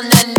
[0.00, 0.37] on the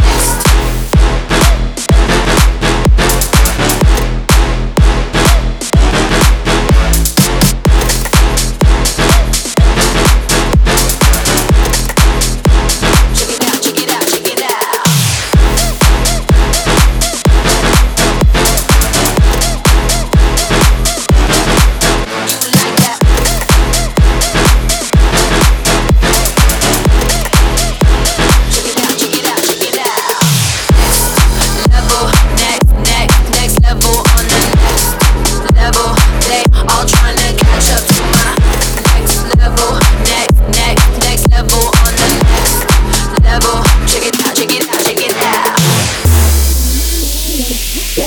[47.98, 48.06] You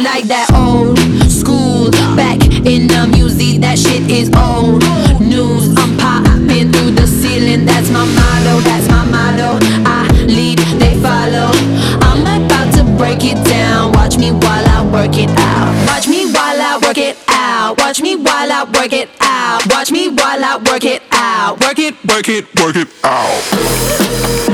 [0.00, 0.96] like that old
[1.30, 3.60] school back in the music?
[3.60, 4.80] That shit is old
[5.20, 5.68] news.
[5.76, 7.66] I'm popping through the ceiling.
[7.66, 8.64] That's my motto.
[8.64, 9.60] That's my motto.
[9.84, 11.52] I lead, they follow.
[12.00, 13.92] I'm about to break it down.
[13.92, 15.76] Watch me while I work it out.
[15.92, 17.76] Watch me while I work it out.
[17.78, 19.66] Watch me while I work it out.
[19.68, 21.60] Watch me while I work it out.
[21.60, 24.53] Work it, Work it, work it out.